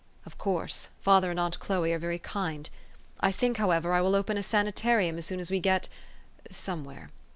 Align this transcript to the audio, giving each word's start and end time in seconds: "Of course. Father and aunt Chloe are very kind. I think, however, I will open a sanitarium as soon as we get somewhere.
"Of 0.25 0.39
course. 0.39 0.89
Father 1.01 1.29
and 1.29 1.39
aunt 1.39 1.59
Chloe 1.59 1.93
are 1.93 1.99
very 1.99 2.17
kind. 2.17 2.71
I 3.19 3.31
think, 3.31 3.57
however, 3.57 3.93
I 3.93 4.01
will 4.01 4.15
open 4.15 4.35
a 4.35 4.41
sanitarium 4.41 5.19
as 5.19 5.27
soon 5.27 5.39
as 5.39 5.51
we 5.51 5.59
get 5.59 5.89
somewhere. 6.49 7.11